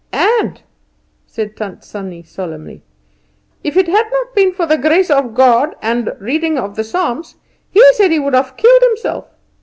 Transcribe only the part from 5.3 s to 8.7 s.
God, and reading of the psalms, he says he would have